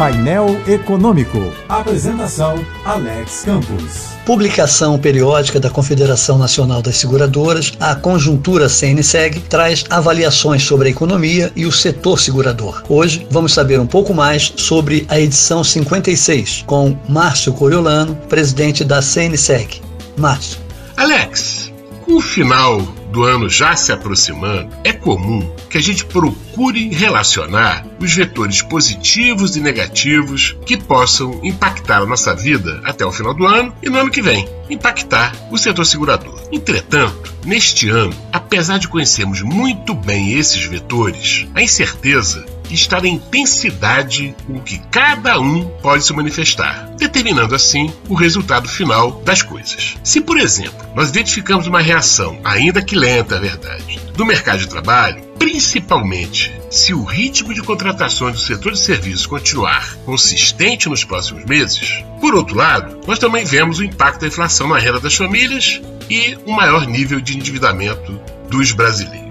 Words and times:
Painel 0.00 0.58
Econômico. 0.66 1.52
Apresentação 1.68 2.64
Alex 2.86 3.42
Campos. 3.44 4.06
Publicação 4.24 4.98
periódica 4.98 5.60
da 5.60 5.68
Confederação 5.68 6.38
Nacional 6.38 6.80
das 6.80 6.96
Seguradoras, 6.96 7.74
a 7.78 7.94
conjuntura 7.94 8.66
CNSEG 8.66 9.40
traz 9.40 9.84
avaliações 9.90 10.62
sobre 10.62 10.88
a 10.88 10.90
economia 10.90 11.52
e 11.54 11.66
o 11.66 11.70
setor 11.70 12.18
segurador. 12.18 12.82
Hoje 12.88 13.26
vamos 13.30 13.52
saber 13.52 13.78
um 13.78 13.86
pouco 13.86 14.14
mais 14.14 14.50
sobre 14.56 15.06
a 15.06 15.20
edição 15.20 15.62
56 15.62 16.64
com 16.66 16.96
Márcio 17.06 17.52
Coriolano, 17.52 18.16
presidente 18.26 18.82
da 18.82 19.02
CNSEG. 19.02 19.82
Márcio. 20.16 20.58
Alex, 20.96 21.70
com 22.06 22.14
o 22.14 22.22
final 22.22 22.99
do 23.10 23.24
ano 23.24 23.48
já 23.48 23.76
se 23.76 23.92
aproximando, 23.92 24.74
é 24.84 24.92
comum 24.92 25.54
que 25.68 25.78
a 25.78 25.82
gente 25.82 26.04
procure 26.04 26.88
relacionar 26.88 27.86
os 28.00 28.14
vetores 28.14 28.62
positivos 28.62 29.56
e 29.56 29.60
negativos 29.60 30.56
que 30.64 30.76
possam 30.76 31.40
impactar 31.42 32.02
a 32.02 32.06
nossa 32.06 32.34
vida 32.34 32.80
até 32.84 33.04
o 33.04 33.12
final 33.12 33.34
do 33.34 33.46
ano 33.46 33.74
e 33.82 33.90
no 33.90 33.98
ano 33.98 34.10
que 34.10 34.22
vem, 34.22 34.48
impactar 34.68 35.34
o 35.50 35.58
setor 35.58 35.84
segurador. 35.84 36.40
Entretanto, 36.52 37.34
neste 37.44 37.88
ano, 37.88 38.14
apesar 38.32 38.78
de 38.78 38.88
conhecermos 38.88 39.42
muito 39.42 39.94
bem 39.94 40.32
esses 40.32 40.64
vetores, 40.64 41.46
a 41.54 41.62
incerteza 41.62 42.44
está 42.74 43.00
na 43.00 43.08
intensidade 43.08 44.34
com 44.46 44.60
que 44.60 44.78
cada 44.90 45.40
um 45.40 45.64
pode 45.82 46.04
se 46.04 46.12
manifestar, 46.12 46.90
determinando 46.96 47.54
assim 47.54 47.92
o 48.08 48.14
resultado 48.14 48.68
final 48.68 49.12
das 49.24 49.42
coisas. 49.42 49.96
Se, 50.02 50.20
por 50.20 50.38
exemplo, 50.38 50.86
nós 50.94 51.10
identificamos 51.10 51.66
uma 51.66 51.80
reação, 51.80 52.38
ainda 52.44 52.82
que 52.82 52.96
lenta, 52.96 53.36
é 53.36 53.40
verdade, 53.40 54.00
do 54.14 54.26
mercado 54.26 54.58
de 54.58 54.68
trabalho, 54.68 55.22
principalmente 55.38 56.52
se 56.70 56.92
o 56.92 57.02
ritmo 57.02 57.54
de 57.54 57.62
contratações 57.62 58.34
do 58.34 58.40
setor 58.40 58.72
de 58.72 58.78
serviços 58.78 59.26
continuar 59.26 59.96
consistente 60.04 60.88
nos 60.88 61.02
próximos 61.02 61.44
meses. 61.44 62.04
Por 62.20 62.34
outro 62.34 62.54
lado, 62.54 63.00
nós 63.06 63.18
também 63.18 63.44
vemos 63.44 63.78
o 63.78 63.84
impacto 63.84 64.20
da 64.20 64.26
inflação 64.26 64.68
na 64.68 64.78
renda 64.78 65.00
das 65.00 65.14
famílias 65.14 65.80
e 66.08 66.36
um 66.46 66.52
maior 66.52 66.86
nível 66.86 67.20
de 67.20 67.36
endividamento 67.36 68.20
dos 68.48 68.72
brasileiros. 68.72 69.29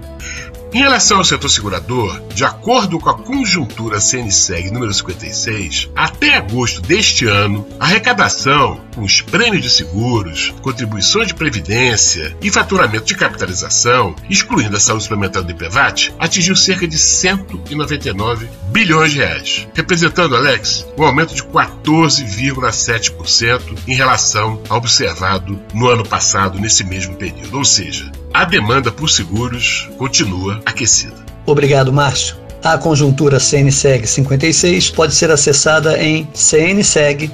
Em 0.72 0.78
relação 0.78 1.18
ao 1.18 1.24
setor 1.24 1.50
segurador, 1.50 2.22
de 2.32 2.44
acordo 2.44 3.00
com 3.00 3.10
a 3.10 3.18
conjuntura 3.18 4.00
CNSEG 4.00 4.70
número 4.70 4.94
56, 4.94 5.90
até 5.96 6.36
agosto 6.36 6.80
deste 6.80 7.26
ano, 7.26 7.66
a 7.80 7.86
arrecadação 7.86 8.80
com 8.94 9.02
os 9.02 9.20
prêmios 9.20 9.64
de 9.64 9.70
seguros, 9.70 10.54
contribuições 10.62 11.26
de 11.26 11.34
previdência 11.34 12.36
e 12.40 12.52
faturamento 12.52 13.04
de 13.04 13.16
capitalização, 13.16 14.14
excluindo 14.28 14.76
a 14.76 14.80
saúde 14.80 15.02
suplementar 15.02 15.42
do 15.42 15.50
IPVAT, 15.50 16.14
atingiu 16.20 16.54
cerca 16.54 16.86
de 16.86 16.98
199 16.98 18.48
bilhões 18.68 19.10
de 19.10 19.18
reais, 19.18 19.66
representando, 19.74 20.36
Alex, 20.36 20.86
um 20.96 21.02
aumento 21.02 21.34
de 21.34 21.42
14,7% 21.42 23.76
em 23.88 23.94
relação 23.94 24.62
ao 24.68 24.78
observado 24.78 25.60
no 25.74 25.88
ano 25.88 26.06
passado 26.06 26.60
nesse 26.60 26.84
mesmo 26.84 27.16
período, 27.16 27.58
ou 27.58 27.64
seja, 27.64 28.08
a 28.32 28.44
demanda 28.44 28.90
por 28.92 29.10
seguros 29.10 29.88
continua 29.98 30.60
aquecida. 30.64 31.16
Obrigado, 31.46 31.92
Márcio. 31.92 32.36
A 32.62 32.76
conjuntura 32.76 33.40
CNSEG 33.40 34.06
56 34.06 34.90
pode 34.90 35.14
ser 35.14 35.30
acessada 35.30 36.02
em 36.02 36.28
cnseg.org.br. 36.34 37.30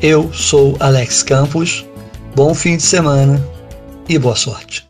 Eu 0.00 0.32
sou 0.32 0.74
Alex 0.80 1.22
Campos. 1.22 1.84
Bom 2.34 2.54
fim 2.54 2.76
de 2.78 2.82
semana 2.82 3.40
e 4.08 4.18
boa 4.18 4.34
sorte. 4.34 4.82